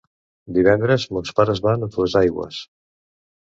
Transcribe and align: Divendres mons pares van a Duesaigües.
Divendres 0.55 1.05
mons 1.17 1.35
pares 1.41 1.63
van 1.67 1.87
a 1.87 1.93
Duesaigües. 1.99 2.67